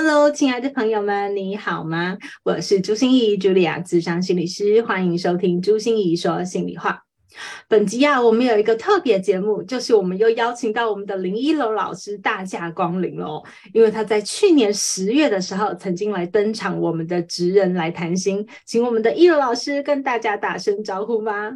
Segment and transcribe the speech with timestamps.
[0.00, 2.16] Hello，亲爱的朋友们，你好吗？
[2.44, 7.02] 我是朱心怡，茱莉亚，智商心理师，欢迎收听朱心怡说心里话。
[7.66, 13.42] 本集啊，我们有一个特别节目，就是我们又邀请到我们的林一楼老师大驾光临喽。
[13.74, 21.54] 因为他在去年十月的时候，曾经来登场我们的职人来谈心，请我们的一楼老师跟大家打声招呼吧。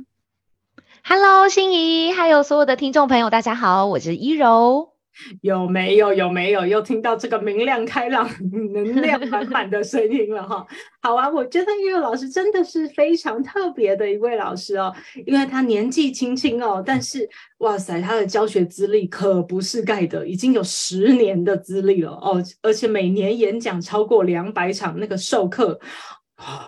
[1.04, 4.91] Hello，心怡，还有所有的听众朋友，大家好，我是一柔。
[5.42, 6.12] 有没有？
[6.12, 6.66] 有没有？
[6.66, 8.28] 又听到这个明亮开朗、
[8.72, 10.66] 能量满满的声音了哈！
[11.00, 14.94] 好啊，我觉得音乐老师真的是非常特别的一位老师哦，
[15.26, 17.28] 因为他年纪轻轻哦，但是
[17.58, 25.78] 哇塞，他的教学资历可不是盖的，已经有十年的资历了哦，而且每年演讲超过两百场，那个授课。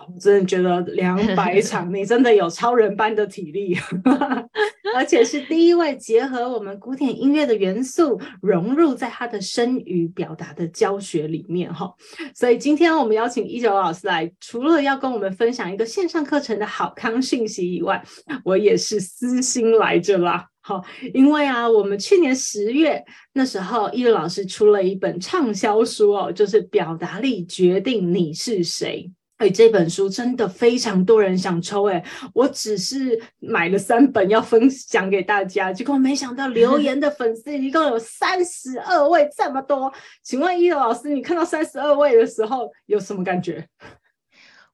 [0.07, 3.77] 我真的觉得两 百场，你真的有超人般的体力，
[4.95, 11.93] 而且是第一位结合我们古典音乐的元素融入在他的声语表达的教学里面哈。
[12.33, 18.01] 所以今天我们邀请一九老师来，除了要跟我们分享一个线上课程的好康讯息以外，
[18.43, 20.47] 我也是私心来着啦。
[20.61, 29.11] 好，因为啊，我们去年十月那时候，一九老师出了一本畅销书哦，就是表达力决定你是谁。
[29.37, 39.91] 哎，这本书真的非常多人想抽哎，我只是买了三本要分享给大家，结果没想到留言的粉丝一共有三十二位，这么多。
[40.23, 43.67] 请问一楼老师，你看到三十二位的时候有什么感觉？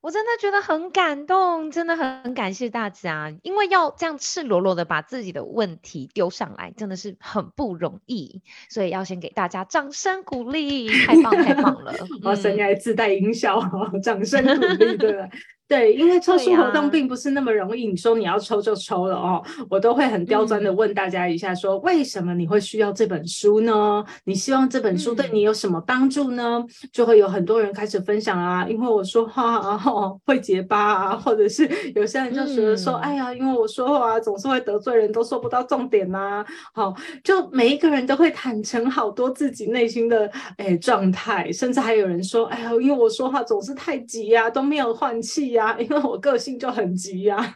[0.01, 11.93] 我真的觉得很感动，真的很感谢大家，因为要这样赤裸裸的把自己的问题丢上来，真的是很不容易，所以要先给大家掌声鼓励，太棒太棒了！
[12.23, 13.61] 哇塞，你还自带音效，
[14.01, 15.29] 掌声鼓励，对吧？
[15.71, 17.87] 对，因为抽书活动并不是那么容易。
[17.87, 24.03] 你说你要抽就抽了哦，我都会很刁钻的问大家一下，说为什么你会需要这本书呢？
[24.25, 26.61] 你希望这本书对你有什么帮助呢？
[26.91, 29.81] 就会有很多人开始分享啊，因为我说话啊
[30.25, 31.65] 会结巴啊，或者是
[31.95, 36.43] 有些人就觉得说，哎呀，因为我说话总是会得罪人，都说不到重点呐。
[36.73, 36.93] 好，
[37.23, 45.60] 就每一个人都会坦诚好多自己内心的哎状态，甚至还有人说，哎呀，因为我说话总是太急呀，都没有换气呀。
[45.61, 47.55] 啊，因为我个性就很急呀，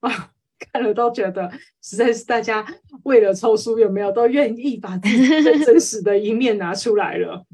[0.00, 0.30] 哇，
[0.72, 1.50] 看了都觉得
[1.82, 2.64] 实在是大家
[3.02, 7.44] 为了抽书有没有都愿意把自己最真实的一面拿出来了。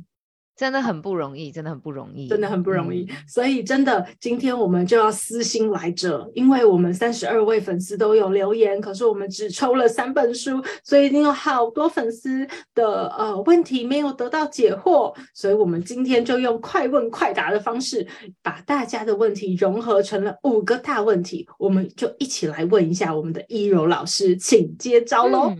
[0.58, 3.08] 真的很不容易，真的很不容易，真的很不容易。
[3.28, 18.04] 所以真的，今天我们就要私心来者，因为我们三十二位粉丝都有留言，可是我们只抽了三本书，所以已经有好多粉丝的呃问题没有得到解惑，所以我们今天就用快问快答的方式，
[18.42, 25.54] 把大家的问题融合成了五个大问题，我们就一起来问一下我们的一柔老师，请接招喽。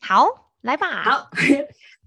[0.00, 0.26] 好，
[0.62, 1.02] 来吧。
[1.02, 1.30] 好。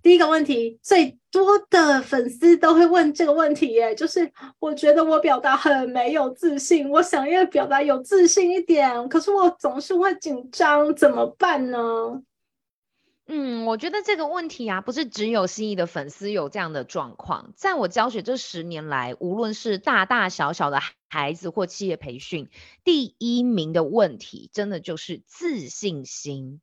[0.01, 12.23] 第一个问题，最多的粉丝都会问这个问题，耶，就是我觉得我表达很没有自信，我想要表达有自信一点，可是我总是会紧张，怎么办呢？
[13.27, 20.79] 嗯，我觉得这个问题啊，不是只有心仪的粉丝有这样的状况，在我教学这十年来，无论是大大小小的
[21.09, 22.47] 孩子或企业培训，
[22.85, 26.61] 第一名的问题，真的就是自信心。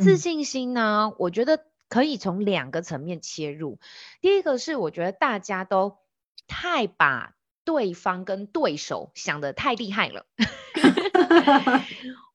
[0.00, 1.66] 自信心呢，我觉得。
[1.88, 3.78] 可以从两个层面切入，
[4.20, 5.98] 第一个是我觉得大家都
[6.46, 7.34] 太把
[7.64, 10.26] 对方跟对手想的太厉害了。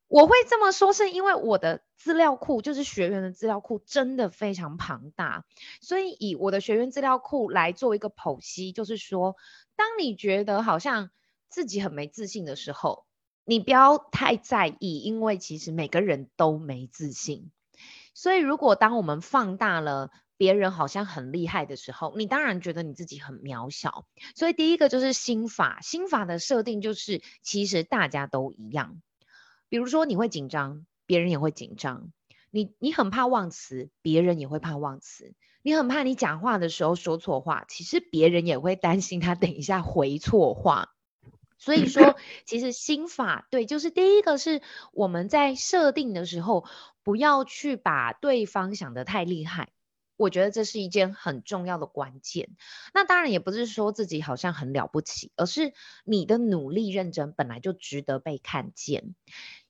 [0.08, 5.44] 我会这么说，是因为我的资料库就是学员的资料库真的非常庞大，
[5.82, 9.36] 所以以我的学员资料库来做一个剖析，就是说，
[9.76, 11.10] 当你觉得好像
[11.50, 13.06] 自己很没自信的时候，
[13.44, 17.52] 你不要太在意，因为其实每个人都没自信。
[18.14, 24.06] 所以，如果当我们放大了别人好像很厉害的时候，你当然觉得你自己很渺小。
[24.36, 29.02] 所以，第一个就是心法，心法的设定就是，其实大家都一样。
[29.70, 32.12] 比如说，你会紧张，别人也会紧张；
[32.52, 35.34] 你你很怕忘词，别人也会怕忘词；
[35.64, 40.90] 你很怕你讲话的时候说错话，其实别人也会担心他等一下回错话。
[41.58, 44.62] 所以说， 其实心法对，就是第一个是
[44.92, 46.66] 我们在设定的时候，
[47.04, 49.70] 不要去把对方想得太厉害。
[50.16, 52.52] 我觉得这是一件很重要的关键。
[52.94, 55.74] 那当然也不是说自己好像很了不起，而是
[56.06, 59.16] 你的努力认真本来就值得被看见。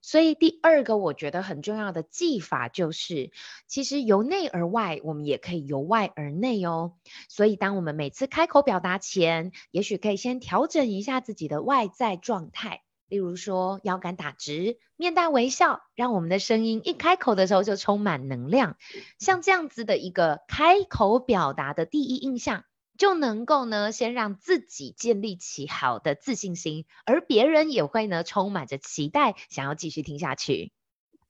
[0.01, 3.31] 所以第二个我觉得很重要的技法就是，
[3.67, 6.95] 其实由内而外，我们也可以由外而内哦。
[7.29, 18.77] 所以当我们每次开口表达前，也许可以先调整一下自己的外在状态，例如说腰杆打直，面带微笑，让我们的声音一开口的时候就充满能量。
[19.19, 22.63] 像这样子的一个开口表达的第一印象。
[22.95, 30.71] 就能够呢，先让自己建立起好的自信心，而别人也会呢，充满着期待，想要继续听下去。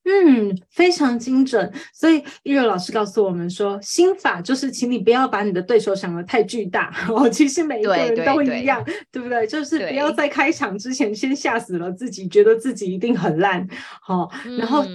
[0.06, 1.72] 嗯，非常精准。
[1.94, 7.30] 所以玉柔老师告诉我们说，心法就是，请你不要把你的对手想得太巨大 哦。
[7.30, 9.48] 其实每一个人都一样，对不对？
[9.48, 13.68] 就是不要在开场之前先吓死了自己，觉得自己一定很烂。
[14.02, 14.86] 好，然后。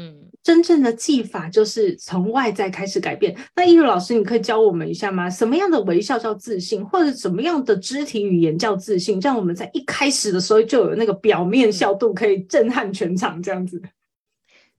[0.40, 3.36] 真正的技法就是从外在开始改变。
[3.54, 5.28] 那艺如老师，你可以教我们一下吗？
[5.28, 9.20] 什么样的微笑叫自信，或者什么样的肢体语言叫自信？
[9.20, 13.42] 这样我们在一开始的时候就有那个表面笑度，可以震撼全场。
[13.42, 13.82] 这样子，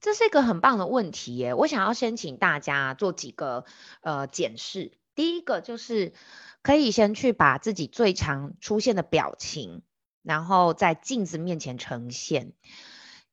[0.01, 1.54] 这是一个很棒的问题耶！
[1.54, 3.66] 我想要先请大家做几个
[4.01, 4.94] 呃检视。
[5.16, 6.13] 第一个就是
[6.62, 9.81] 可以先去把自己最常出现的表情，
[10.24, 12.54] 然后在镜子面前呈现。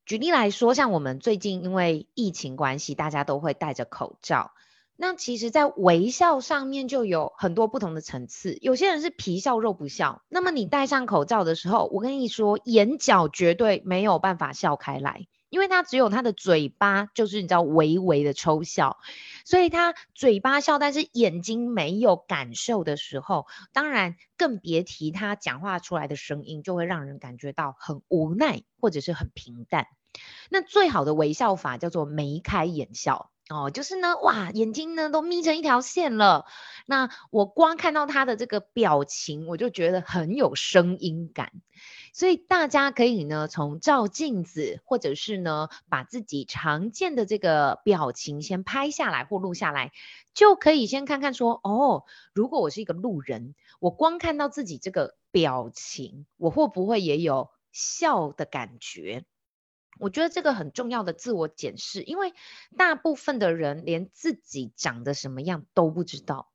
[0.04, 4.52] 举例来说，像我们最近因为疫情关系，大家都会戴着口罩。
[4.96, 8.56] 那其实，在微笑上面就有很多不同的层次。
[8.60, 10.22] 有些人是皮笑肉不笑。
[10.28, 15.26] 那么你戴上口罩的时候，我跟你说，眼角绝对没有办法笑开来。
[15.48, 18.98] 因为他只有他的嘴巴，就是你知道微微的抽笑，
[19.44, 29.86] 所以他嘴巴笑，但是眼睛没有感受的时候，当然更别提他讲话出来的声音，就会让人感觉到很无奈或者是很平淡。
[30.50, 36.46] 那最好的微笑法叫做眉开眼笑哦，就是呢，哇，眼睛呢都眯成一条线了。
[36.86, 41.52] 那我光看到他的这个表情，我就觉得很有声音感。
[42.16, 49.92] 所以大家可以呢，从照镜子，或者是呢，把自己常见的这个表情先拍下来或录下来，
[50.32, 59.26] 就可以先看看说，哦，如果我是一个路人，我光看到自己这个表情，我会不会也有笑的感觉？
[60.00, 62.32] 我觉得这个很重要的自我检视，因为
[62.78, 66.48] 大部分的人连自己长得什么样都不知道。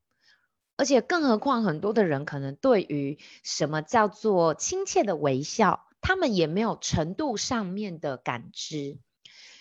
[0.82, 8.98] 而且，更何况很多的人可能对于什么叫做亲切的微笑，他们也没有程度上面的感知，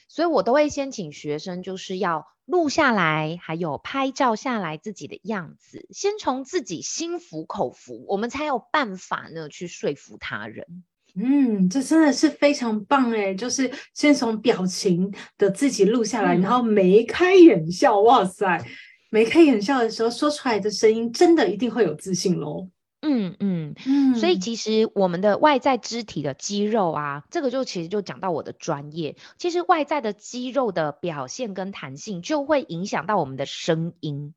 [0.08, 10.84] 所以我都会先请学生就是要录下来，还有拍照下来自己的样子，先从自己心服口服，我们才有办法呢去说服他人。
[11.14, 18.64] 嗯，这真的是非常棒哎，就是先从表情的自己录下来，然后眉开眼笑，哇塞！
[19.10, 22.68] 眉开眼笑的时候，说出来的声音真的一定会有自信喽。
[23.02, 29.16] 嗯嗯嗯，所以其实我们的外在肢体的肌肉啊，这个就其实就讲到我的专业。
[29.38, 34.34] 其实外在的肌肉的表现跟弹性，就会影响到我们的声音。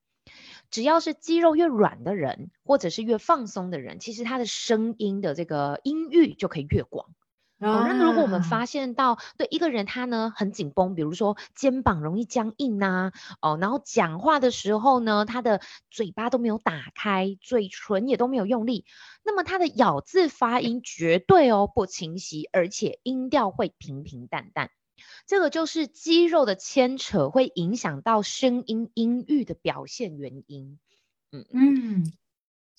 [0.72, 7.10] 只要是肌肉越软的人，或者是越放松的人，其实他的声音的这个音域就可以越广。
[7.64, 13.12] 哦，那如果我们发现到对一个人他呢很紧绷，比如说肩膀容易僵硬呐，
[13.42, 18.86] 哦，然后讲话的时候呢，他的嘴巴都没有打开，嘴唇也都没有用力，
[19.24, 24.70] 那么他的咬字发音绝对哦不清晰，而且音调会平平淡淡，
[25.26, 30.80] 这个就是肌肉的牵扯会影响到声音音域的表现原因。
[31.32, 32.14] 嗯嗯。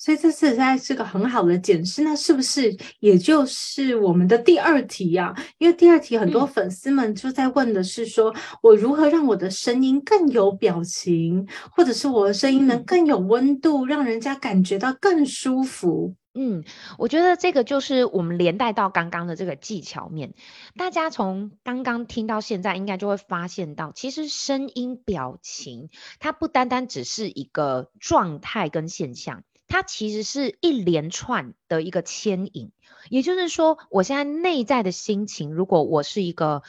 [0.05, 5.35] 所以这次在是个很好的检视，那是不是也就是我们的第二题呀？
[5.57, 16.15] 因为第二题很多粉丝们就在问的是，说我如何让我的声音更有表情，或者是我的声音能更有温度，让人家感觉到更舒服。
[16.35, 16.63] 嗯，
[16.99, 20.35] 我觉得这个就是我们连带到刚刚的这个技巧面，
[20.77, 29.45] 大家从刚刚听到现在，应该就会发现到，其实声音表情它不单单只是一个状态跟现象。
[29.75, 32.71] 它其实是一连串的一个牵引，
[33.11, 36.63] 也就是说，我现在内在的心情，如果我是一个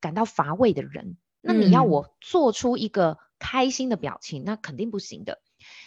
[0.00, 5.42] 感到乏味的人，那你要我做出一个开心的表情，那肯定不行的。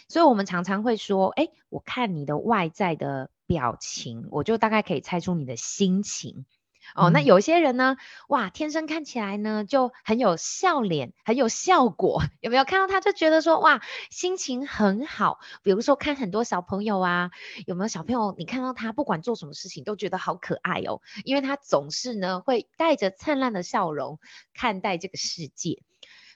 [0.08, 6.46] 所以，我们常常会说，哎，我看你的外在的表情，我就大概可以猜出你的心情。
[6.94, 7.96] 哦，那有些人呢，
[8.28, 13.80] 哇，天生看起来呢就很有笑脸，很有效果， 有没有看到他就觉得说，哇，
[14.10, 15.38] 心情很好。
[15.62, 17.30] 比如说看很多小朋友啊，
[17.66, 24.18] 有没有小朋友你看到他不管做什么事情都觉得好可爱哦，因为他总是呢会带着灿烂的笑容
[24.54, 25.82] 看待这个世界。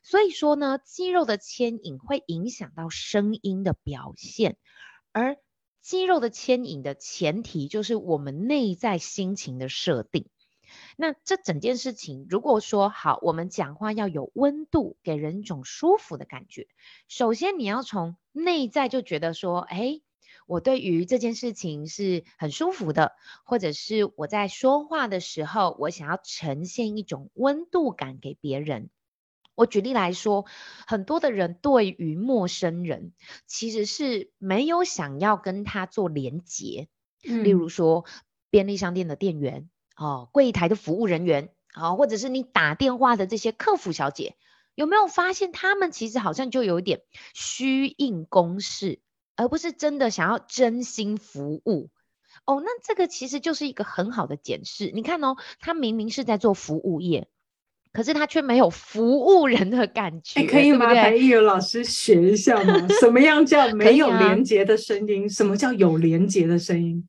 [0.03, 4.59] 所以说呢，肌肉的牵引会影响到声音的表现，
[5.13, 5.39] 而
[5.81, 10.29] 肌肉的牵引的前提就是我们内在心情的设定。
[10.97, 16.69] 那这整件事情，如果说好，我们讲话要有温度，给人一种舒服的感觉。
[17.09, 20.01] 首先，你要从内在就觉得说，哎，
[20.47, 23.13] 我对于这件事情是很舒服的，
[23.45, 28.91] 或者是我在说话的时候，我想要呈现一种温度感给别人。
[29.57, 30.47] 我举例来说，
[30.87, 33.13] 很多的人对于陌生人
[33.47, 36.89] 其实是没有想要跟他做连结，
[37.23, 38.05] 例如说
[38.51, 39.71] 便利商店的店员。
[39.97, 44.35] 哦，柜台的服务人员，好，或者是你打电话的这些客服小姐，
[44.75, 48.99] 有没有发现他们其实好像就有点虚应公事，
[49.37, 51.91] 而不是真的想要真心服务？
[52.45, 54.91] 哦，那这个其实就是一个很好的检视。
[54.93, 57.29] 你看哦，他明明是在做服务业，
[57.93, 60.89] 可是他却没有服务人的感觉，可以吗？
[60.89, 62.87] 可以，老师学一下吗？
[63.01, 65.31] 什么样叫 没有连接的声音？
[65.31, 67.09] 什么叫有连接的声音？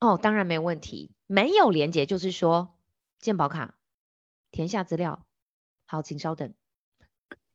[0.00, 1.10] 哦，当然没问题。
[1.28, 2.74] 没有连接，就是说
[3.20, 3.76] 健保卡
[4.50, 5.24] 填下资料，
[5.86, 6.52] 好，请稍等。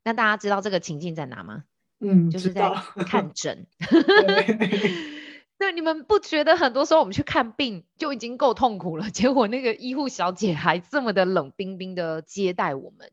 [0.03, 1.65] 那大家知道这个情境在哪吗？
[2.00, 2.70] 嗯，就是在
[3.06, 3.65] 看 诊。
[5.58, 13.12] 那你们不觉得很多时候我们去看病就已经够痛苦了，结果那个医护小姐还这么的冷冰冰的接待我们？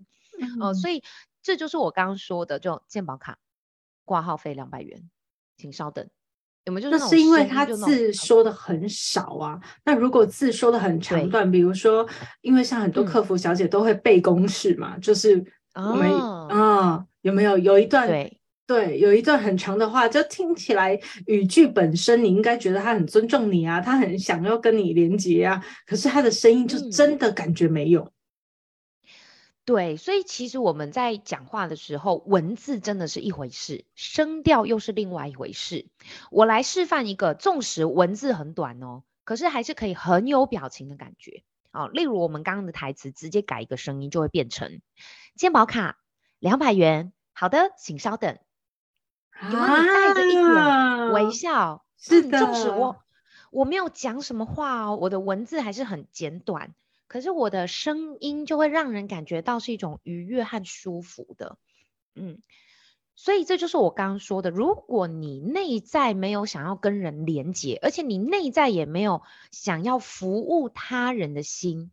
[0.60, 1.02] 嗯，所以
[1.42, 3.38] 这就是我刚刚说的，就健保卡
[4.04, 5.08] 挂号费两百元，
[5.56, 6.10] 请稍等。
[6.64, 9.58] 那是因为他字说的很少啊。
[9.84, 12.06] 那如果字说的很长段，比如说，
[12.42, 15.42] 因为像很多客服小姐都会背公式嘛，就是
[15.74, 16.10] 我们
[16.48, 17.58] 啊，有没有？
[17.58, 18.08] 有一段
[18.66, 28.08] 对，有一段很长的话，就听起来语句本身你应该觉得他很尊重你啊，他很想要跟你连接啊，可是他的声音就真的感觉没有。
[29.70, 35.86] 对，所以其实我们在讲话的时候，文字真的是一回事，声调又是另外一回事。
[36.32, 41.44] 我来示范一个，纵使文字很短哦，可是还是可以很有表情的感觉。
[41.70, 44.80] 哦，例如我们刚刚的台词，直接改一个声音，就会变成
[45.36, 46.00] 健保卡
[46.40, 47.12] 两百元。
[47.32, 48.38] 好的，请稍等。
[49.40, 51.84] 有没有带着一点微笑？
[51.96, 52.96] 是的，纵使我
[53.52, 56.74] 我没有讲什么话哦，我的文字还是很简短。
[57.10, 61.58] 可是我的声音就会让人感觉到是一种愉悦和舒服的，
[62.14, 62.40] 嗯，
[63.16, 71.90] 所以这就是我刚刚说的，如果你内在没有想要跟人连接，而且你内在也没有想要服务他人的心，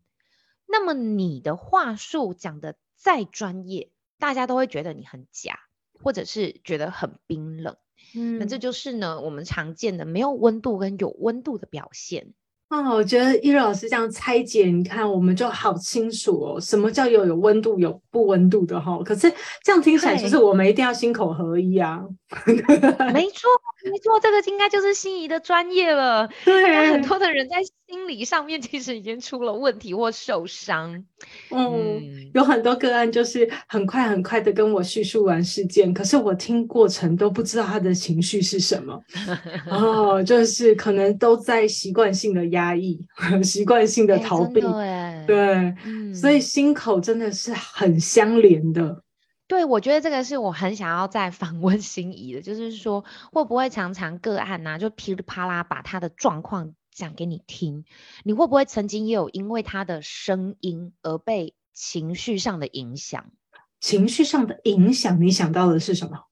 [0.68, 5.58] 那么你的话术讲的再专业，大家都会觉得你很假，
[6.00, 7.76] 或者是觉得很冰冷，
[8.14, 12.34] 嗯，那这就是呢我们常见的没有温度跟有温度的表现。
[12.68, 18.98] 啊，我觉得易瑞老师这样拆解，你看我们就好清楚哦，什么叫有有温度有不温度的哈。
[19.02, 19.32] 可是
[19.64, 22.02] 这样听起来，就是我们一定要心口合一啊。
[22.44, 23.48] 没错，
[23.90, 26.28] 没错，这个应该就是心仪的专业了。
[26.44, 31.02] 对，很多的人在心理上面其实已经出了问题或受伤。
[31.50, 32.02] 嗯，
[32.34, 39.02] 有很多个案就是很快很快的跟我叙述完事件，可是我听过程都不知道他的情绪是什么。
[39.72, 42.57] 哦，就是可能都在习惯性的压。
[42.58, 43.00] 压抑，
[43.42, 44.60] 习惯性的逃避，
[45.26, 45.74] 对，
[46.12, 49.02] 所以心口真的是很相连的。
[49.46, 57.84] 对，我觉得这个是我很想要再访问心仪的，就是说会不会常常个案呢，就噼里啪啦把他的状况讲给你听，
[58.24, 63.24] 你会不会曾经也有因为他的声音而被情绪上的影响？
[63.80, 66.27] 情绪上的影响，你想到的是什么？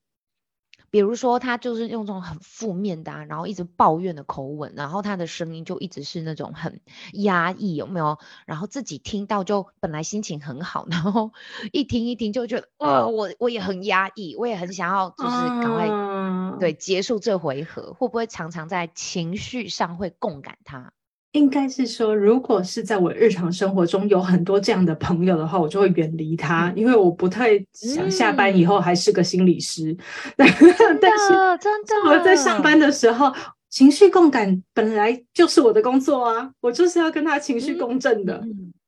[0.91, 6.81] 比如说，他就是用这种很负面的，然后一直抱怨的口吻，然后他的声音就一直是那种很
[7.13, 8.19] 压抑，有没有？
[8.47, 11.33] 然后自己听到就本来心情很好， 然后
[11.73, 20.93] 一听一听就觉得，呃，我我也很压抑，我也很想要，就是赶快对结束这回合，会不会常常在情绪上会共感他？
[21.37, 29.97] 应该是说，如果是在我日常生活中有很多这样的朋友的话，我就会远离他，因为我不太想下班以后还是个心理师。
[30.35, 30.65] 但是，
[30.99, 33.33] 真的，我在上班的时候，
[33.69, 38.43] 情绪共感本来就是我的工作啊，我就是要跟他情绪共振的。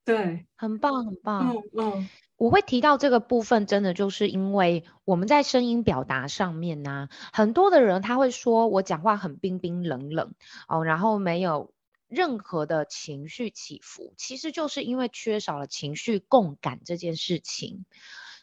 [0.05, 1.55] 对，很棒，很棒。
[1.55, 10.33] 嗯嗯，我会提到这个部分，真的就是因为我们在声音表达上面呢，很多的人他会说我讲话很冰冰冷冷
[10.67, 11.71] 哦，然后没有。
[12.09, 17.85] 任何的情绪起伏，其实就是因为缺少了情绪共感这件事情。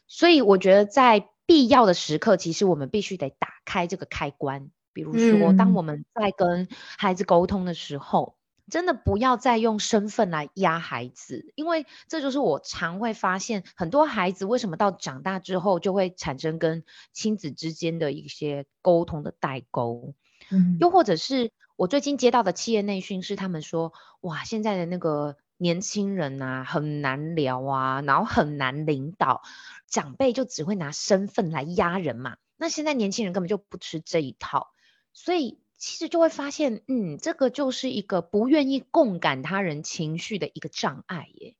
[0.06, 4.70] 所以我觉得在必要的时刻，其实我们必须得打开这个开关。
[4.92, 8.36] 比如说，当我们在跟孩子沟通的时候，
[8.70, 16.82] 真的不要再用身份来压孩子，因为这就是我常会发现很多孩子为什么到长大之后就会产生跟
[17.12, 20.14] 亲子之间的一些沟通的代沟。
[20.50, 29.42] 嗯，又或者是我最近接到的企业内训是他们说，哇，现在的那个年轻人啊，很难聊啊，然后很难领导，
[29.86, 32.36] 长辈就只会拿身份来压人嘛。
[32.56, 34.72] 那现在年轻人根本就不吃这一套，
[35.12, 35.60] 所以。
[35.78, 41.54] 其实就会发现，嗯，这个就是一个不愿意共感他人情绪的一个障碍耶。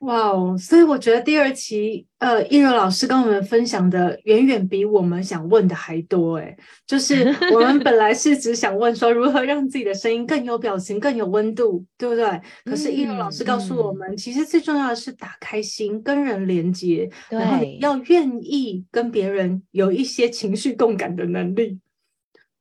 [0.00, 6.54] 哇哦，所以我觉得第二期，呃，一柔老师跟我们分享的远远比我们想问的还多哎。
[6.86, 7.24] 就是
[7.54, 12.40] 我们本来是只想问说如何让自己的声音更有表情、更有温度，对不对？
[12.66, 21.78] 可是一柔老师告诉我们，其实最重要的是打开心，跟人连接，然后要愿意跟别人有一些情绪共感的能力。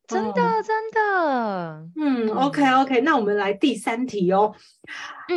[0.06, 0.34] 真的，
[0.64, 4.54] 真的，嗯，OK OK，那我们来第三题哦。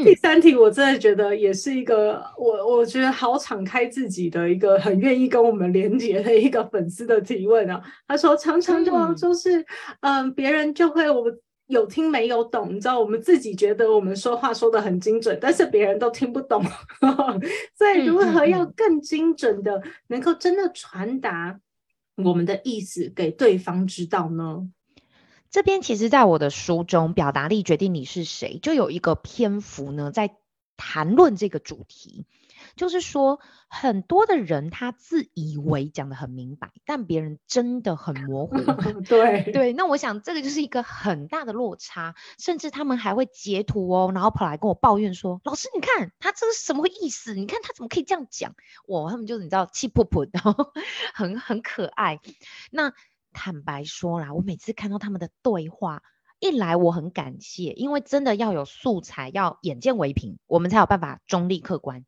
[0.05, 7.81] 第三题我真的觉得也是一个我我觉得好敞开自己的一个很愿意跟我们连接的一个粉丝的提问啊。
[8.09, 9.65] 他说常常就就是
[10.01, 16.63] 嗯，别人就会我们有听没有懂，你知道我们自己觉得我们说话说的很精准，但是别人都听不懂，
[17.79, 21.59] 所以如何要更精准的能够真的传达？
[22.17, 24.69] 我们的意思给对方知道呢？
[25.51, 30.37] 这边其实，在我的书中，《表达力决定你是谁》就有一个篇幅呢，在
[30.77, 32.27] 谈论这个主题。
[32.75, 38.57] 就是说，很多的人他自以为讲的很明白，但别人真的很模糊。
[39.07, 47.35] 对对，那我想这个就是一个很大的落差，甚至他们还会截图哦，然后跑来跟我抱怨说：“老师，你看他这是什么意思？
[47.35, 48.55] 你看他怎么可以这样讲？”
[48.87, 50.73] 我他们就是你知道气噗噗，然 后
[51.15, 52.21] 很很可爱。
[52.71, 52.93] 那
[53.33, 56.03] 坦白说啦，我每次看到他们的对话，
[56.39, 62.05] 一来我很感谢，因为真的要有素材，要眼见为凭，我们才有办法中立客观。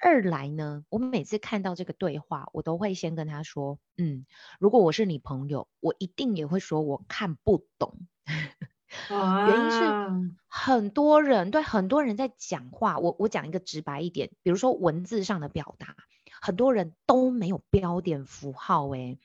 [0.00, 4.26] 二来呢，我每次看到这个对话，我都会先跟他说：“嗯，
[4.60, 8.06] 如果我是你朋友，我一定也会说我看不懂。
[9.10, 15.96] ”原因是很多人对很多人在讲话，我我讲一个直白一点，比如说文字上的表达，
[16.40, 18.88] 很多人都没有标点符号。
[18.88, 19.18] 诶，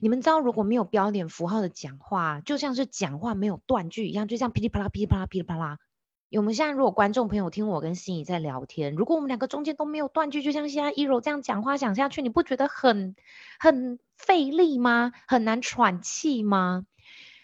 [0.00, 5.78] 你们知道，如果没有标点符号的讲话，就像是讲话没有断句一样，就像噼里啪啦、噼里啪啦、噼里啪啦。
[6.34, 13.14] 我们现在如果观众朋友听我跟心怡在聊天，如果我们两个中间都没有断句，就像现在一柔这样讲话讲下去，你不觉得很
[13.60, 15.12] 很费力吗？
[15.26, 16.86] 很难喘气吗？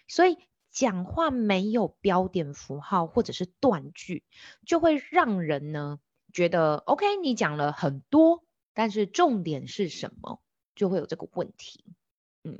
[0.07, 0.38] 所以
[0.70, 4.24] 讲话没有标点符号或者是断句，
[4.64, 5.98] 就会让人呢
[6.33, 8.42] 觉得 OK，你讲了很多，
[8.78, 10.40] 但是重点是什么，
[10.76, 11.82] 就会有这个问题。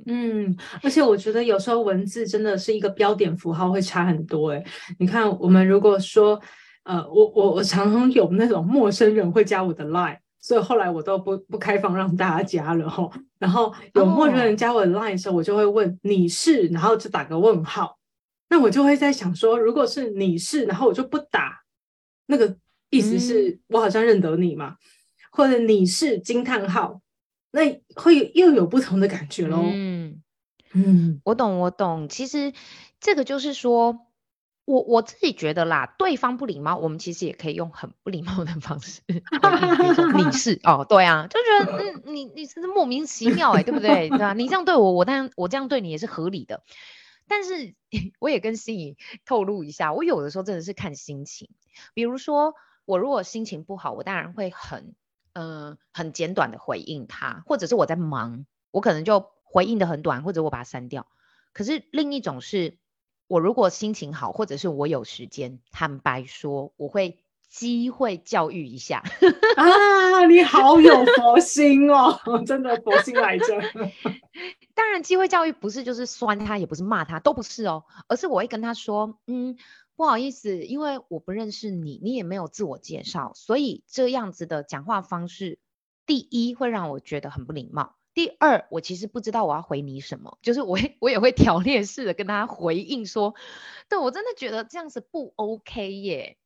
[0.05, 0.53] 嗯，
[0.83, 4.61] 而且我觉得有时候文字真的是一个标点符号会差很多哎。
[4.97, 6.37] 你看，我们如果说，
[6.83, 13.09] 呃，我我我常常有那种陌生人会加我的 line，所以后来我都不不开放让大家加了哈。
[13.37, 17.97] 然后有陌生人加我的 line 的时候，我就会问你是，然后就打个问号。
[18.49, 21.61] 那我就会在想说，如果是你是，然后我就不打，
[22.25, 22.57] 那个
[22.89, 24.75] 意思是我好像认得你嘛，
[25.29, 27.01] 或者你是惊叹号。
[27.51, 29.63] 那会又有不同的感觉喽。
[29.63, 30.21] 嗯
[30.73, 32.07] 嗯，我懂我懂。
[32.07, 32.53] 其实
[32.99, 34.05] 这个就是说，
[34.65, 39.01] 我我自己觉得啦，对方不礼貌，我们其实也可以用很不礼貌的方式。
[39.09, 44.09] 你是哦，对啊，就觉得嗯，你你是莫名其妙哎，对不对？
[44.09, 44.33] 对啊？
[44.33, 46.63] 你这样对我，我当然我这样对你也是合理的。
[47.27, 47.73] 但是
[48.19, 51.49] 我也跟心怡透露一下，我有的时候真的是看心情。
[51.95, 52.53] 比如说，
[52.85, 54.93] 我如果心情不好，我当然会很。
[55.33, 61.07] 嗯，很简短的回应他，或者是我在忙，我可能就回应的很短，或者我把它删掉。
[61.53, 62.77] 可是另一种是，
[63.27, 69.03] 我如果心情好，或者是我有时间，坦白说，我会机会教育一下。
[69.55, 73.45] 啊，你好有佛心哦， 真的佛心来着。
[74.75, 79.57] 当然，机会教育不是就是酸他，也不是骂他，都不是哦，而是我会跟他说，嗯。
[79.99, 85.59] 不好意思，因为我不认识你，你也没有自我介绍，所以这样子的讲话方式，
[86.05, 87.97] 第一会让我觉得很不礼貌。
[88.13, 93.35] 第二，我其实不知道我要回你什么，就是我 我也会条列式的跟他回应说，
[93.89, 96.37] 对我真的觉得这样子不 OK 耶。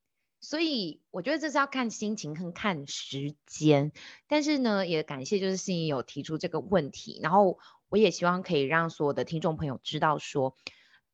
[0.41, 3.91] 所以我觉得这是要看心情跟看时间。
[4.27, 10.55] 但是呢，也感谢就是心怡有提出这个问题，然后我也希望可以让所有的听众朋友知道说。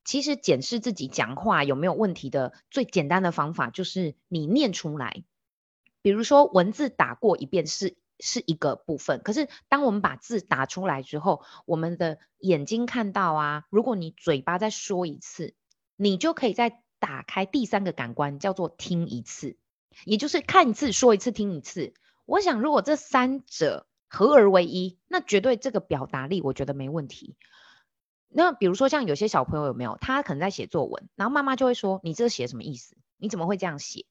[0.10, 5.24] 其实检视自己讲话有没有问题的最简单的方法，就是你念出来。
[6.02, 15.54] 比如说文字打过一遍是是一个部分，可是当我们把字打出来之后，我们的眼睛看到啊，如果你嘴巴再说一次，
[15.96, 19.58] 你就可以再打开第三个感官，叫做听一次，
[20.06, 21.94] 也就是看一次、说一次、听一次。
[22.26, 27.36] 我想，如果这三者合而为一，那绝对这个表达力，我觉得没问题。
[28.32, 32.96] 那比如说，像有些小朋友有没有，他可能在写作文，然后妈妈就会说：“你这写什么意思？
[33.18, 34.06] 你怎么会这样写？”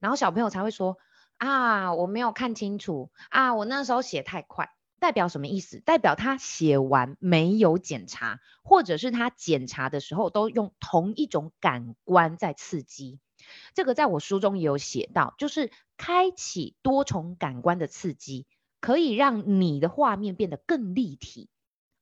[0.00, 0.98] 然后小朋友才会说
[1.38, 5.80] ：“啊，我没有看清楚啊，我那时候写太快。”代表什么意思？
[5.80, 13.18] 代表他写完没有检查，或者是他检查的时候都用同一种感官在刺激。
[13.72, 18.46] 这个在我书中也有写到，就是开启多重感官的刺激，
[18.80, 21.48] 可以让你的画面变得更立体。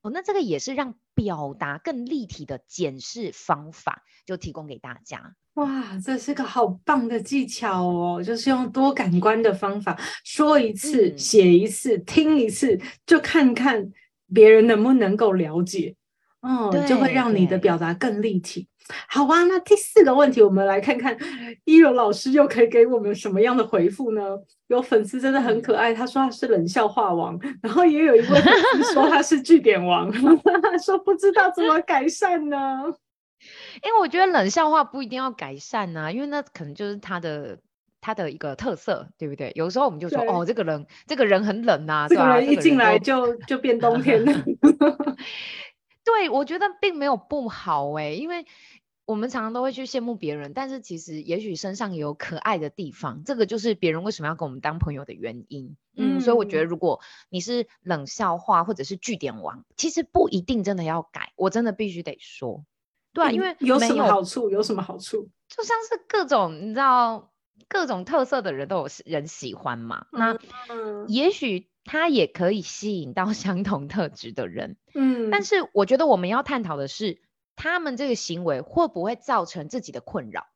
[0.02, 5.34] 哦，那这个也是让表达更立体的检视方法，就提供给大家。
[5.54, 8.22] 哇，这是个好棒的技巧哦！
[8.22, 13.90] 就是用多感官的方法，说一次、写一次、听一次，就看看
[14.32, 15.96] 别人能不能够了解。
[16.40, 18.66] 嗯，就会让你的表达更立体。
[19.06, 21.16] 好啊，那第四个问题，我们来看看
[21.64, 24.22] 一柔老师又可以给我们什么样的回复呢？
[24.68, 28.42] 有粉丝真的很可爱，他说他是冷笑话王，然后也有一位粉
[28.82, 30.10] 丝说他是句点王，
[30.82, 32.56] 说不知道怎么改善呢？
[33.84, 37.56] 因为我觉得冷笑话不一定要改善呐，因为那可能就是他的
[38.00, 39.52] 他的一个特色，对不对？
[39.54, 44.32] 有时候我们就说哦，这个人这个人很冷呐，这个人一进来就就变冬天了。
[46.08, 48.46] 对，我觉得并没有不好哎，因为
[49.04, 55.76] 我们常常都会去羡慕别人，但是其实也许身上有可爱的地方，这个就是别人为什么要跟我们当朋友的原因。
[55.96, 62.64] 嗯，所以我觉得如果你是冷笑话或者是句点王，其实不一定真的要改，我真的必须得说。
[63.12, 64.48] 对，因为有什么好处？
[64.48, 65.28] 有什么好处？
[65.46, 67.30] 就像是各种你知道
[67.68, 70.06] 各种特色的人都有人喜欢嘛。
[70.10, 70.38] 那
[71.06, 74.76] 也许他也可以吸引到 相同特质的人。
[74.94, 77.22] 嗯，但是我觉得我们要探讨的是，
[77.56, 80.46] 他们这个行为会不会造成自己的困扰？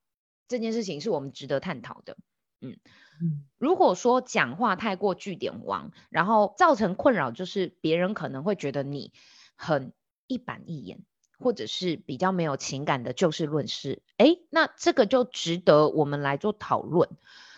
[0.46, 2.18] 这件事情是我们值得探讨的。
[2.60, 2.76] 嗯
[3.22, 9.12] 嗯，如果说讲话太过句点王，然后造成困扰，就是别人可能会觉得你
[9.56, 9.94] 很
[10.26, 11.00] 一板一眼。
[11.38, 17.08] 或者是比较没有情感的就事论事，哎，那这个就值得我们来做讨论。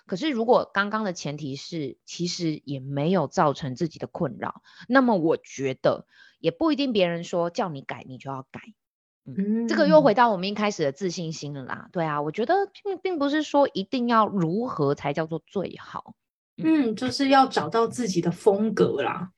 [0.07, 6.07] 可是如果刚刚的前提是其实也没有造成自己的困扰，那么我觉得
[6.39, 8.61] 也不一定别人说叫你改你就要改。
[9.27, 11.89] 嗯，这个又回到我们一开始的自信心了啦。
[11.93, 16.15] 对啊，我觉得并并不是说一定要如何才叫做最好。
[16.59, 19.31] 嗯，就是要找到自己的风格啦。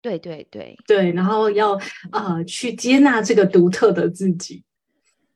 [0.00, 1.78] 对对对对，然后要
[2.10, 4.64] 呃去接纳这个独特的自己。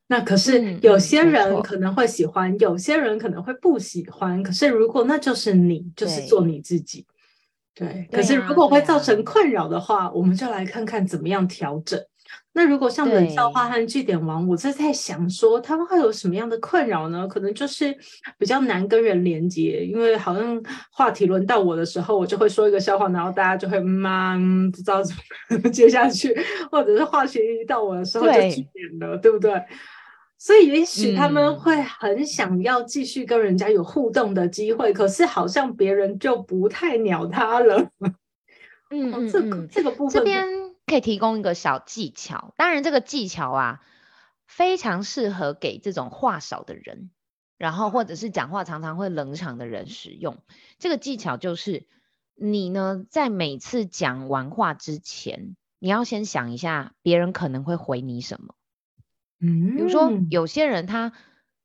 [0.09, 4.42] 那可是有些人可能会喜欢，有些人可能会不喜欢。
[4.42, 7.05] 可是如果那就是你，就是做你自己。
[7.75, 12.01] 对，可是如果会造成困扰的话，我们就来看看怎么样调整。
[12.53, 17.29] 那如果像冷笑话和据点王，我是在想说他们会有什么样的困扰呢？
[17.29, 17.95] 可能就是
[18.38, 25.14] 比较难跟人连接，因为好像话题轮到我的时候，我就会说一个笑话，然后大家就会嗯不知道怎
[25.51, 26.35] 么 接下去，
[26.71, 29.53] 或者是话题到我的时候就据点了，对不对？
[30.38, 37.90] 所以也许他们会很想要继续跟人家有互动的机会，可是好像别人就不太鸟他了。
[38.90, 40.46] 嗯 嗯，这个这个部分这边。
[40.87, 43.81] 可以提供一个小技巧，当然这个技巧啊，
[44.46, 47.11] 非常适合给这种话少的人，
[47.59, 50.38] 然后或者是讲话常常会冷场的人使用。
[50.79, 51.88] 这个技巧就是，
[52.37, 58.55] 你呢在每次讲完话之前，你要先想一下别人可能会回你什么。
[59.40, 61.12] 嗯，比如说有些人他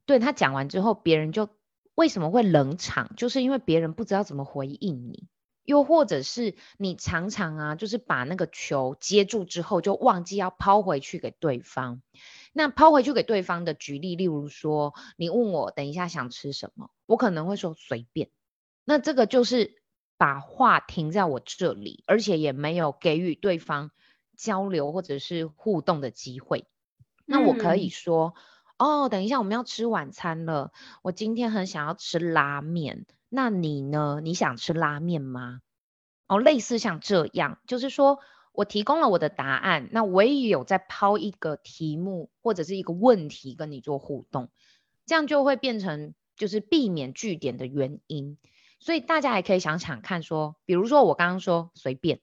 [0.06, 1.50] 对他讲完之后，别人就
[1.96, 5.28] 为什么会冷场，就是因为别人不知道怎么回应你。
[5.64, 12.02] 又或者是你常常啊，就是把那个球接住之后，就忘记要抛回去给对方。
[12.52, 18.32] 那抛回去给对方的举例，例如说，你问我等一下想吃什么，我可能会说随便。
[18.84, 19.76] 那这个就是
[20.18, 23.92] 把话停在我这里，而且也没有给予对方
[24.36, 26.66] 交流或者是互动的机会。
[27.32, 28.36] 那我可以说，
[28.78, 33.06] 哦，等一下我们要吃晚餐了，我今天很想要吃拉面。
[33.30, 34.20] 那你呢？
[34.22, 35.62] 你想吃拉面吗？
[36.28, 38.20] 哦，类似像这样，就是说
[38.52, 44.50] 我提供了我的答案，那我也有在抛一个题目或者是一个问题跟你做互动，
[45.06, 48.38] 这样就会变成就是避免据点的原因。
[48.80, 52.20] 所以大家也可以想想看，说，比如说我刚刚说随便，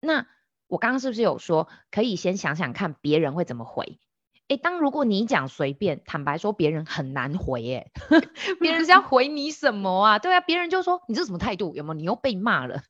[0.00, 0.26] 那
[0.66, 4.00] 我刚刚是不是有说可以先想想看别人会怎么回？
[4.48, 7.90] 哎，当如果你讲随便，坦白说，别人很难回，哎，
[8.60, 10.18] 别人是要 回你什么啊？
[10.18, 11.74] 对啊，别人就说你这什么态度？
[11.76, 11.94] 有没有？
[11.94, 12.82] 你又被骂了。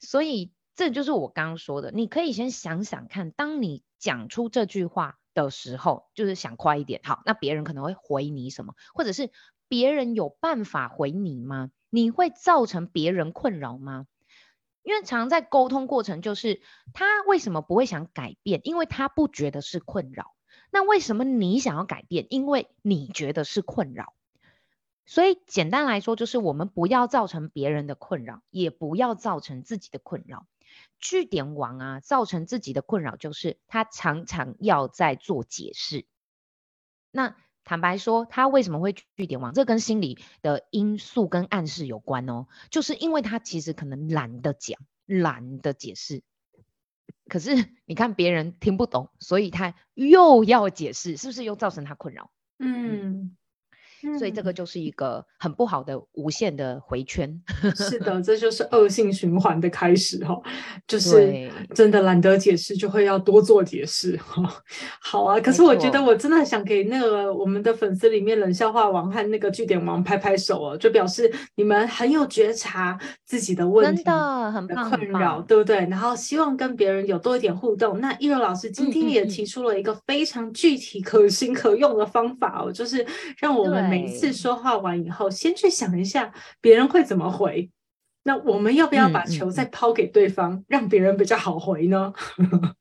[0.00, 7.00] 所以这就是我刚刚说的，你可以先想想看，当你讲出这句话，的时候，就是想快一点。
[7.04, 9.30] 好，那别人可能会回你什么，或者是
[9.68, 11.70] 别人有办法回你吗？
[11.90, 14.06] 你会造成别人困扰吗？
[14.82, 16.60] 因为常在沟通过程，就是
[16.92, 18.60] 他为什么不会想改变？
[18.64, 20.35] 因为他不觉得是困扰。
[20.70, 22.26] 那为什么你想要改变？
[22.30, 24.14] 因为你觉得是困扰。
[25.04, 30.46] 所以简单来说，就是我们不要造成别人的困扰，也不要造成自己的困扰。
[30.98, 36.06] 据点王啊，造成自己的困扰就是他常常要在做解释。
[37.12, 39.54] 那坦白说，他为什么会据点王？
[39.54, 42.46] 这跟心理的因素跟暗示有关哦。
[42.70, 46.22] 就是因为他其实可能懒得讲，懒得解释。
[47.28, 52.30] 可是你看别人听不懂，所以他又要解释，是不是又造成他困扰？
[52.58, 53.36] 嗯。
[54.18, 57.40] 所以这个就是一个很不好的无限的回圈。
[57.74, 60.40] 是的，这就是恶性循环的开始哈。
[60.86, 64.42] 就是真的懒得解释，就会要多做解释哈。
[65.00, 75.76] 好啊，可是我觉得我真的想给那个我们的粉丝里面冷笑话王和那个据点王拍拍手哦，就表示你们很有觉察自己的问题，真的很困扰，对不对？
[75.86, 78.00] 然后希望跟别人有多一点互动。
[78.00, 83.04] 那一柔老师今天也提出了一个非常具体、可行、可用的方法哦，就是
[83.38, 87.70] 让我们每一次说话完以后，先去想一下别人会怎么回。
[88.22, 92.12] 那我们要不要把球再抛给对方，让别人比较好回呢？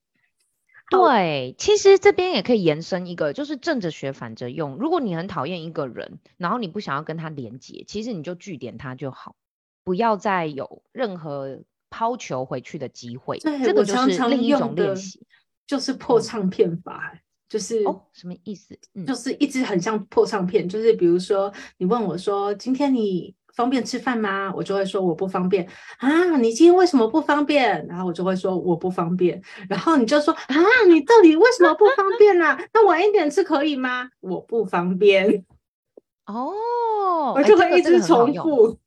[0.89, 4.77] 对，其实这边也可以延伸一个，就是正着学，反着用。
[4.77, 9.35] 如果你很讨厌一个人，然后你不想要跟他连接，其实你就据点他就好，
[9.83, 13.39] 不要再有任何抛球回去的机会。
[13.39, 15.25] 这个就是另一种练习，
[15.67, 17.19] 就是破唱片法。
[17.47, 18.77] 就是哦，什么意思？
[19.05, 20.67] 就是一直很像破唱片。
[20.67, 25.67] 就是比如说，你问我说：“今天你方便吃饭吗？”我就会说：“我不方便。”
[25.99, 27.85] 啊，你今天为什么不方便？
[27.87, 30.55] 然后我就会说：“我不方便。”然后你就说：“啊，
[30.89, 32.57] 你到底为什么不方便呢？
[32.73, 35.45] 那晚一点吃可以吗？”我不方便。
[36.25, 38.77] 哦，我就会一直重复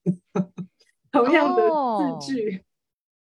[1.12, 1.62] 同样的
[2.20, 2.64] 字句。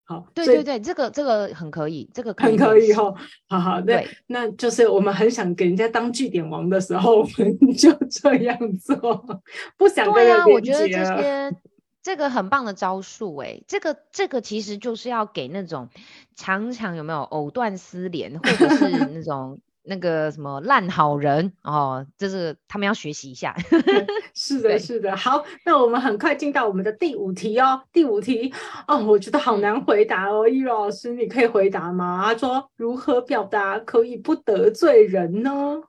[0.09, 3.13] 好，对对对，这个这个很可以，这个很可以哈。
[3.49, 9.41] 好好，那那就是我们很想给人家当据点王的时候，我们 就这样做。
[9.75, 11.53] 不想对啊，我觉得这些
[12.01, 15.89] 这个很棒的招数，哎，这个这个其实就是要给那种
[16.37, 19.59] 常常有没有藕断丝连，或者是那种。
[19.87, 23.55] 那个什么烂好人哦，就是他们要学习一下。
[24.35, 25.15] 是的，是的。
[25.15, 27.81] 好，那我们很快进到我们的第五题哦。
[27.93, 28.53] 第五题
[28.87, 30.47] 哦，我觉得好难回答哦。
[30.47, 32.21] 易柔老师，你可以回答吗？
[32.25, 35.81] 他说如何表达可以不得罪人呢？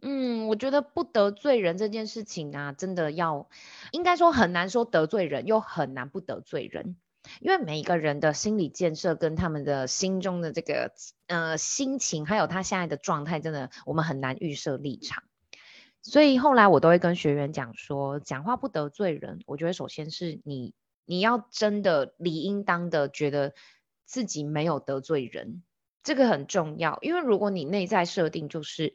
[0.00, 3.48] 嗯，我觉得不得罪人这件事情啊，真的要
[3.92, 6.96] 应该说很难说得罪人，又很难不得罪人。
[7.40, 10.92] 因为每一个人的心理建设跟他们的心中的这个
[11.26, 15.22] 呃心情，还有他现在的状态，真的我们很难预设立场。
[16.02, 19.40] 所以后来我都会跟学员讲说，讲话不得罪人。
[19.46, 23.54] 我觉得首先是你你要真的理应当的觉得
[24.04, 25.62] 自己没有得罪人，
[26.02, 26.98] 这个很重要。
[27.02, 28.94] 因为如果你内在设定就是。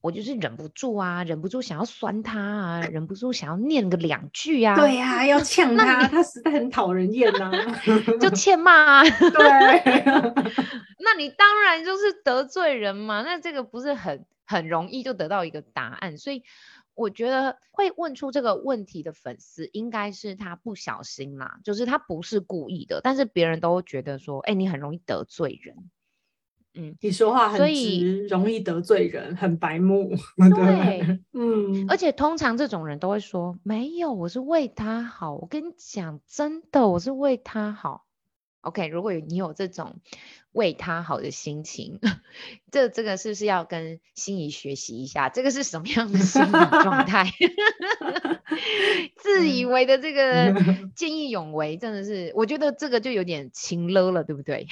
[0.00, 4.76] 我就是忍不住啊，忍不住想要酸他啊，忍不住想要念个两句啊。
[4.76, 7.50] 对呀，要 呛他，他实在很讨人厌呐，
[8.20, 8.72] 就欠骂。
[8.72, 10.04] 啊 对，
[10.98, 13.22] 那你当然就是得罪人嘛。
[13.22, 16.16] 那这个不是很很容易就得到一个答案？
[16.18, 16.44] 所以
[16.94, 25.90] 我觉得会问出这个问题的粉丝，应该是他不小心啦，就是他不是故意的，但是别人都觉得说，哎，你很容易得罪人。
[26.78, 30.10] 嗯，你说话很直，容易得罪人，很白目。
[30.54, 35.34] 对，嗯，而且通常这种人都会说没有，我是为他好。
[35.34, 38.04] 我跟你讲，真的，我是为他好。
[38.60, 39.96] OK，如果你有这种
[40.50, 42.00] 为他好的心情，
[42.70, 45.28] 这这个是不是要跟心仪学习一下？
[45.28, 47.30] 这个是什么样的心理状态？
[49.16, 50.52] 自以为的这个
[50.94, 54.66] 见义勇为，真的是，我觉得这个就有点轻了了，对不对？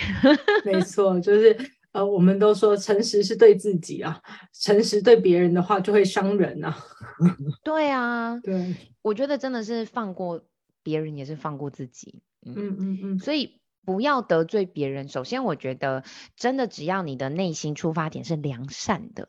[0.64, 1.56] 没错，就是。
[1.94, 4.20] 呃，我们都说诚实是对自己啊，
[4.52, 6.76] 诚实对别人的话就会伤人啊。
[7.62, 10.44] 对啊，对，我觉得真的是放过
[10.83, 12.20] 别人也是放过自己。
[12.44, 15.07] 嗯嗯嗯，所以不要得罪别人。
[15.07, 16.02] 首先，我觉得
[16.35, 19.28] 真的只要你的内心出发点是良善的，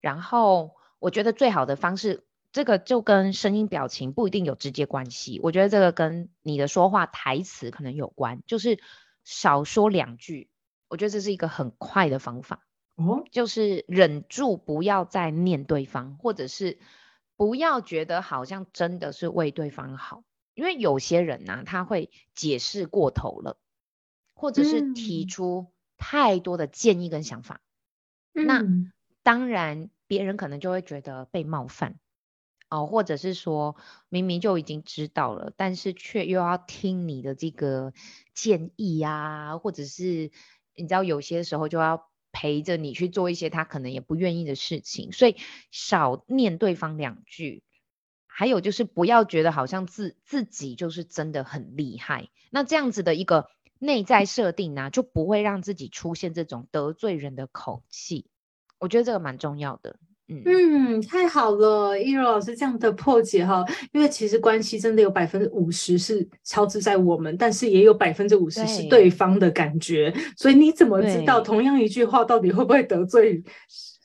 [0.00, 5.40] 然后我觉得最好的方式，这个就跟声音表情不一定有直接关系。
[5.42, 8.78] 我觉得这个跟你的说话台词可能有关，就是
[9.24, 10.48] 少说两句。
[10.88, 16.78] 我觉得这是一个很快的方法哦，就是忍住不要再念对方，或者是
[17.36, 20.22] 不要觉得好像真的是为对方好，
[20.54, 23.58] 因为有些人呢，他会解释过头了，
[24.34, 27.60] 或者是提出太多的建议跟想法，
[28.32, 28.62] 那
[29.22, 31.98] 当然别人可能就会觉得被冒犯。
[32.68, 33.76] 哦，或者是说
[34.08, 37.92] 明明就已经知道了，但是却又要听你的这个
[38.34, 40.32] 建议啊，或者是
[40.76, 45.36] 你知道有些时候就要陪着你去做一些他可能也不愿意的事情，所以
[45.70, 47.62] 少念对方两句。
[48.26, 58.28] 还有就是不要觉得好像自自己就是真的很厉害，那这样子的一个内在设定呢，就不会让自己出现这种得罪人的口气。
[58.78, 59.98] 我觉得这个蛮重要的。
[60.28, 73.42] 嗯，太好了，一柔老师这样的破解哈，因为其实关系真的有百分之五十是超支在我们，但是也有百分之五十是对方的感觉，所以你怎么知道同样一句话到底会不会得罪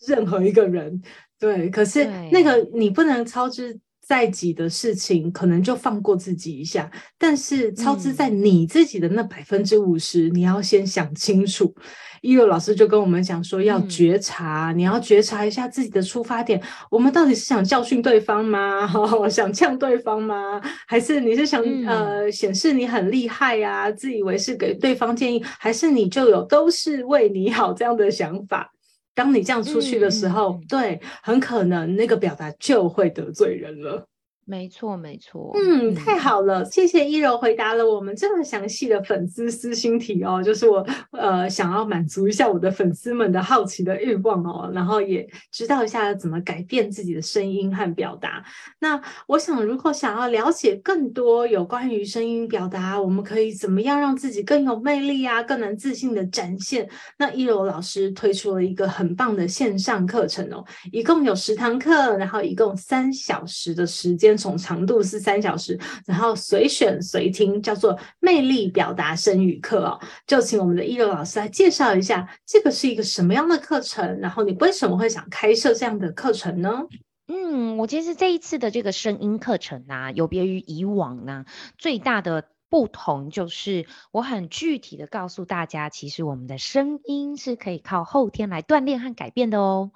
[0.08, 1.02] 任何一个人？
[1.40, 3.80] 对，可是那个你不能超支。
[4.02, 11.74] 在己的事情，可能就放过自己一下，但是超支在你自己的那百分之五十，你要先想清楚。
[12.22, 16.62] 一柔老师就跟我们讲说，要觉察，你要觉察一下自己的出发点，
[16.92, 18.88] 我们到底是想教训对方吗？
[19.28, 20.62] 想呛对方吗？
[20.86, 28.72] 还是你是想呃显示你很厉害呀，自以为是给对方建议，还是你就有都是为你好这样的想法？
[29.14, 34.08] 当你这样出去的时候，对，很可能那个表达就会得罪人了。
[34.52, 35.50] 没错，没错。
[35.56, 48.44] 嗯，太好了，谢谢一柔回答了我们这么详细的粉丝私心题哦，就是我呃想要满足一下我的粉丝们的好奇的欲望哦，然后也知道一下怎么改变自己的声音和表达。
[48.80, 56.90] 那我想，如果想要了解更多有关于声音表达，我们可以怎么样让自己更有魅力啊，更能自信的展现？
[57.18, 60.62] 那一柔老师推出了一个很棒的线上课程哦，
[60.92, 64.38] 一共有十堂课，然后一共三小时的时间。
[64.42, 70.00] 总长度是三小时，然后随选随听，叫做魅力表达声语课哦。
[70.26, 74.20] 就请我们的一流老师来介绍一下，这个是一个什么样的课程？
[74.20, 76.82] 然后你为什么会想开设这样的课程呢？
[77.28, 81.46] 嗯，我其实这一次的这个声音课程呢，有别于以往呢，
[81.78, 89.92] 最大的不同就是我很具体的告诉大家，其实我们的声音是可以靠后天来锻炼和改变的哦。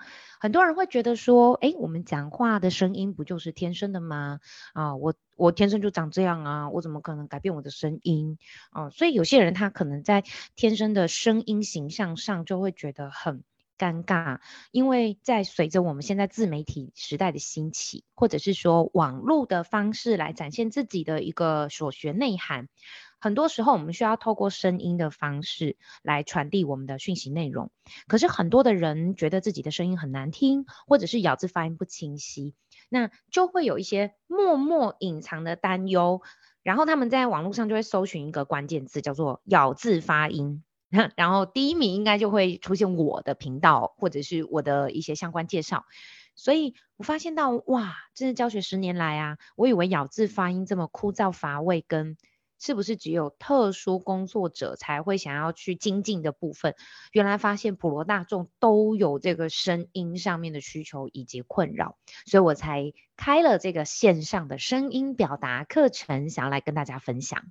[0.45, 4.41] 很多人会觉得说，哎，我们讲话的声音不就是天生的吗？
[4.73, 8.37] 啊，我我天生就长这样啊，我怎么可能改变我的声音？
[8.69, 10.23] 啊，所以有些人他可能在
[10.55, 13.43] 天生的声音形象上就会觉得很
[13.79, 22.69] 尴尬，因为在随着我们现在自媒体时代的兴起，或者是说网络的方式来展现自己的一个所学内涵。
[23.19, 27.71] 很多时候，我们需要透过声音的方式来传递我们的讯息内容。
[28.07, 32.53] 可是，很多的人觉得自己的声音很难听，或者是咬字发音不清晰，
[32.89, 36.21] 那就会有一些默默隐藏的担忧。
[36.61, 40.63] 然后，他们在网络上就会搜寻一个关键字，叫做“咬字发音”。
[41.15, 45.85] 然后，第一名应该就会出现我的频道，或者是我的一些相关介绍。
[46.35, 52.17] 所以我发现到，哇，真是教学十年来啊，我以为咬字发音这么枯燥乏味，跟
[52.59, 56.75] 是不是只有特殊工作者才会想要去精进的部分？
[57.11, 67.43] 原来发现普罗大众都有这个声音上面的需求以及困扰，所以我才开了这个线上的声音表达课程，想要来跟大家分享。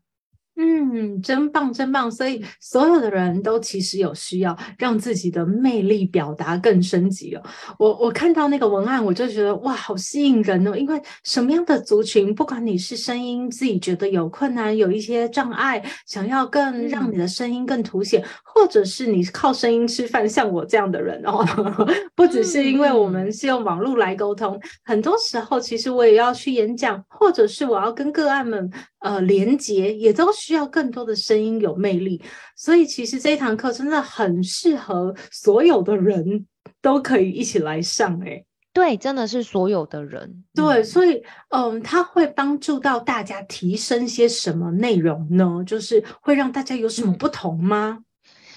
[0.57, 2.09] 嗯，真棒，真棒！
[2.09, 7.43] 所以所有的人都其实有需要让自己的魅力表达更升级哦。
[7.77, 10.77] 我我看到那个文案，我就觉得哇，好吸引人哦！
[10.77, 21.45] 因为什么样的族群，不管你是声音自己觉得有困难，有一些障碍，想要更让你的声音更凸显，或者是你靠声音吃饭，像我这样的人哦，
[22.15, 28.71] 不只是因为我们是用网络来沟通，很多时候其实我也要去演讲，或者是我要跟个案们。
[29.05, 32.23] 呃，连接也都需要更多的声音有魅力，
[32.57, 36.47] 所以其实这一堂课真的很适合所有的人
[36.81, 38.19] 都可以一起来上。
[38.21, 40.43] 诶，对，真的是所有的人。
[40.55, 45.63] 对，所以嗯，它会帮助到大家提升些什么内容呢？
[45.67, 47.99] 就是会让大家有什么不同吗？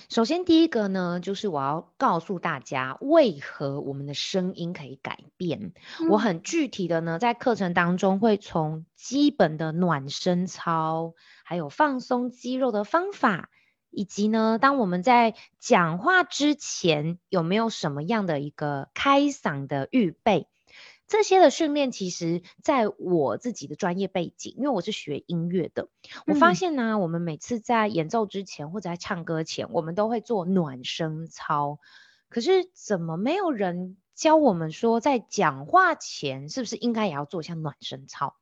[0.09, 5.73] 首先，第一个呢，就是我要告诉大家，为何我们的声音可以改变。
[6.09, 13.49] 我很具体的呢，在课程当中会从基本的暖身操，还有放松肌肉的方法，
[13.91, 20.47] 以及呢，当我们在讲话之前有没有什么样的一个开嗓的预备。
[21.07, 25.87] 这些的训练，其实在我自己的专业背景，因为我是学音乐的，
[26.25, 31.79] 我发现呢，我们每次在演奏之前或者在唱歌前，我们都会做暖身操。
[32.29, 38.35] 可是怎么没有人教我们说，在讲话前是不是应该也要做一下暖身操？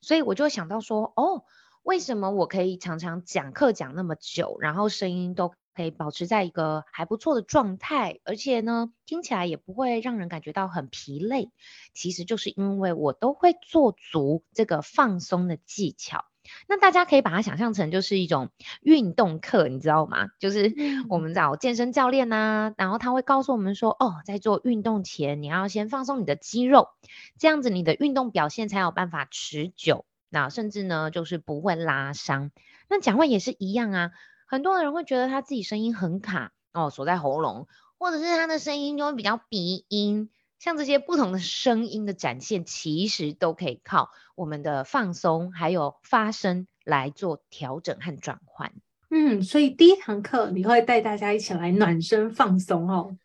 [0.00, 1.44] 所以我就想到说，哦，
[1.82, 11.52] 为什么我可以常常讲课讲那么久，然后声音都可以保持在一个还不错的状态，而且呢，听起来也不会让人感觉到很疲累。
[11.94, 16.24] 其实就是因为我都会做足这个放松的技巧。
[16.66, 18.50] 那大家可以把它想象成就是一种
[18.80, 20.30] 运动课，你知道吗？
[20.40, 20.74] 就是
[21.08, 26.88] 我们找健身教练呐，然后他会告诉我们说，哦，在做运动前你要先放松你的肌肉，
[27.38, 32.50] 这样子你的运动表现才有办法持久，那甚至呢就是不会拉伤。
[32.88, 34.10] 那讲话也是一样啊。
[34.50, 37.68] 很多人会觉得他自己声音很卡哦，锁在喉咙，
[37.98, 40.30] 或者是他的声音就会比较鼻音。
[40.58, 48.72] 像这些不同的声音的展现，其实都可以靠我们的放松还有发声来做调整和转换。
[49.10, 53.16] 嗯，所以第一堂课你会带大家一起来暖身放松哦。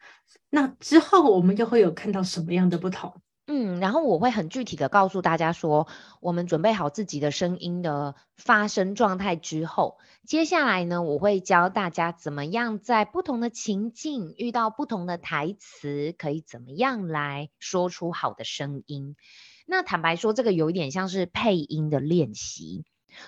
[0.50, 3.14] 那之后我们又会有看到什么样的不同？
[3.46, 5.86] 嗯，然后我会很具体的告诉大家说，
[6.22, 19.18] 我们准备好自己的声音的发声状态之后，接下来呢，我会教大家怎么样在不同的情境遇到不同的台词，可以怎么样来说出好的声音。
[19.66, 22.86] 那坦白说，这个有一点像是配音的练习，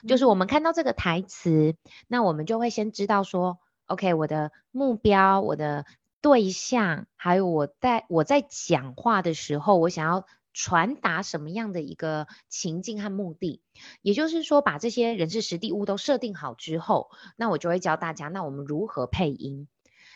[0.08, 1.76] 就是我们看到这个台词，
[2.08, 5.86] 那我们就会先知道说，OK，我的目标，我的。
[6.26, 13.62] 对象，还有我在我在讲话的时候，我想要传达什么样的一个情境和目的，
[14.02, 19.68] 也就是说，把这些人事实地物都设定好之后，那我就会教大家，那我们如何配音？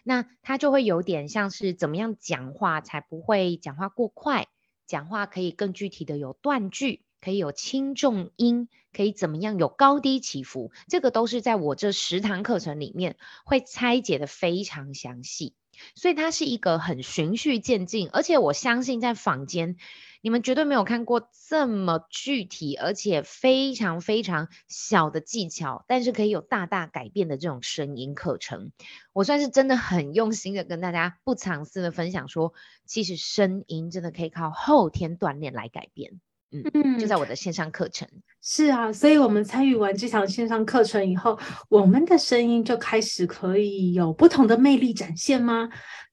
[0.04, 4.48] 那它就会有点像是怎么样讲话才不会讲话过快，
[4.88, 15.54] 讲话可以更具体的有断句，可以有轻重音，可以怎么样有高低起伏，这个都是在我这十堂课程里面会拆解的非常详细。
[15.96, 19.78] 所以它是一个很循序渐进，而且我相信在坊间，
[20.22, 28.72] 你们绝对没有看过这么具体而且非常非常小的技巧，但是可以有大大改变的这种声音课程。
[29.14, 32.54] 我算是真的很用心的跟大家不藏私的分享说，
[32.86, 36.20] 其实声音真的可以靠后天锻炼来改变。
[36.52, 38.08] 嗯，就在我的线上课程。
[38.42, 41.38] 是啊，所以我们参与完这场线上课程以后，
[41.70, 45.70] 我们的声音就开始可以有不同的魅力展现吗？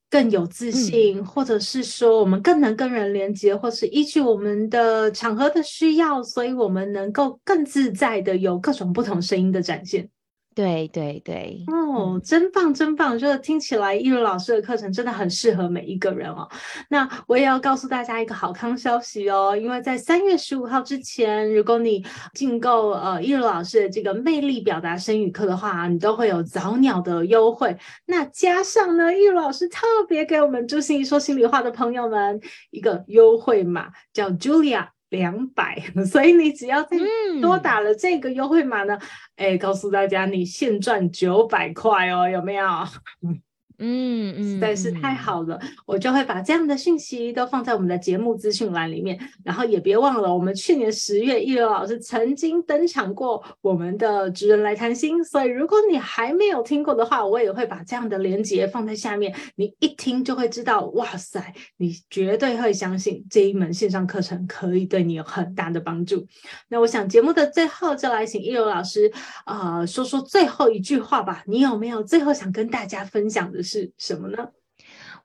[0.08, 10.08] 更有自信，或者是说我们更能跟人连接，或是依据我们的场合的需要，所以我们能够更自在的有各种不同声音的展现。
[10.56, 13.18] 对对对，哦，真棒真棒！
[13.18, 16.48] 就是听起来易如老师的课程真的很适合每一个人哦。
[16.88, 22.02] 那我也要告诉大家一个好康消息哦，因为在三月十五号之前，如果你
[22.32, 27.76] 订购呃易如老师的这个魅力表达声语课的话，你都会有早鸟的优惠。
[28.06, 32.40] 那加上呢，易如老师特别给我们朱心怡说心里话的朋友们
[32.70, 34.95] 一个优惠码，叫 Julia。
[35.10, 35.80] 两百，
[36.10, 36.96] 所以你只要再
[37.40, 38.98] 多打了这个优惠码呢，
[39.36, 42.66] 哎，告诉大家你现赚九百块哦，有没有？
[43.78, 66.26] 嗯嗯，实在是太好了，我就会把这样的讯息都放在我们的节目资讯栏里面，然后也别忘了，我们去年十月一流老师曾经登场过我们的职人来谈心，所以如果你还没有听过的话，我也会把这样的连接放在下面，你一听就会知道，哇塞，你绝对会相信这一门线上课程可以对你有很大的帮助。
[66.68, 69.12] 那我想节目的最后就来请一流老师
[69.44, 73.65] 啊说说最后一句话吧，你有没有最后想跟大家分享的？
[73.66, 74.52] 是什么呢？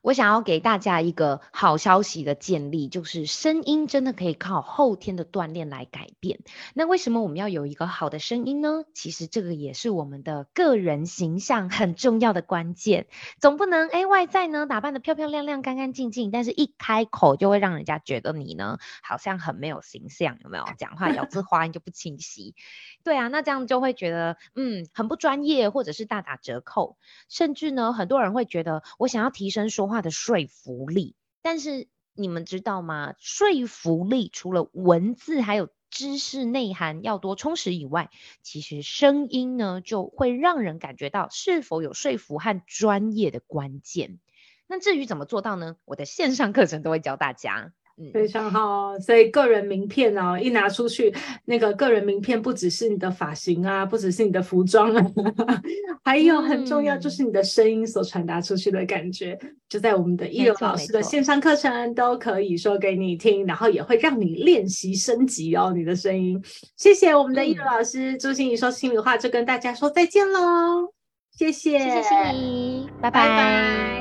[0.02, 6.40] 我想要给大家一个好消息的建立，就是声音真的可以靠后天的锻炼来改变。
[6.74, 8.84] 那为什么我们要有一个好的声音呢？
[8.96, 13.06] 其实这个也是我们的个人形象很重要的关键。
[13.40, 20.66] 总不能哎外在呢打扮的漂漂亮亮、干干净净，但是一开口就会让人家觉得你呢好像很没有形象，有没有？
[20.78, 22.56] 讲话咬字 发音就不清晰。
[23.04, 26.98] 对啊，那这样就会觉得嗯很不专业，或者是大打折扣。
[27.30, 33.14] 甚至呢，很多人会觉得我想要提升说话的说服力，但是你们知道吗？
[33.20, 38.10] 说服力除了文字还有知识内涵要多充实以外，
[38.42, 44.20] 其实声音呢就会让人感觉到是否有说服和专业的关键。
[44.68, 45.76] 那至于怎么做到呢？
[45.84, 47.74] 我的线上课程都会教大家。
[48.14, 51.14] 非常好，所以个人名片哦，一拿出去，
[51.46, 55.12] 那个个人名片不只是你的发型啊，不只是你的服装啊，
[56.04, 59.38] 还有很重要就是你的声音所传达出去的感觉，
[59.70, 66.42] 就在我们的一流老师的线上课程都可以说给你听，然后也会让你练习升级哦，你的声音。
[66.78, 70.92] 谢谢我们的一流老师，朱心怡说心里话就跟大家说再见喽，
[71.38, 73.96] 谢谢，谢谢心怡，拜拜。
[73.96, 74.01] 心